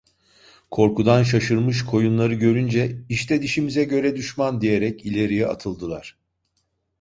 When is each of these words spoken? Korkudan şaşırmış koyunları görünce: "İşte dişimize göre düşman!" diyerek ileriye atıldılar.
Korkudan 0.71 1.23
şaşırmış 1.23 1.85
koyunları 1.85 2.33
görünce: 2.33 3.01
"İşte 3.09 3.41
dişimize 3.41 3.83
göre 3.83 4.15
düşman!" 4.15 4.61
diyerek 4.61 5.05
ileriye 5.05 5.47
atıldılar. 5.47 6.17